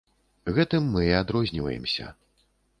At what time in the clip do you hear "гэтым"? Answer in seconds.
0.55-0.87